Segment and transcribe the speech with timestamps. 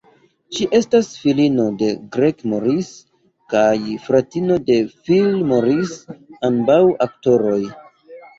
[0.57, 2.89] Ŝi estas filino de Greg Morris
[3.55, 3.69] kaj
[4.07, 5.93] fratino de Phil Morris,
[6.51, 7.61] ambaŭ aktoroj.